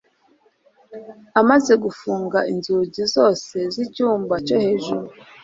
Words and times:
amaze 1.39 1.73
gufunga 1.83 2.39
inzugi 2.51 3.01
zose 3.13 3.55
z'icyumba 3.73 4.35
cyo 4.45 4.57
hejuru 4.63 5.05